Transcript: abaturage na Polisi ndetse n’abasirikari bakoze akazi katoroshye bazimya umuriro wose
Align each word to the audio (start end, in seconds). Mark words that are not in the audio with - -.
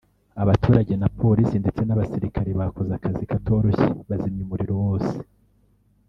abaturage 0.43 0.93
na 1.01 1.07
Polisi 1.19 1.55
ndetse 1.63 1.81
n’abasirikari 1.83 2.51
bakoze 2.59 2.91
akazi 2.97 3.29
katoroshye 3.31 3.87
bazimya 4.09 4.41
umuriro 4.45 4.73
wose 4.83 5.15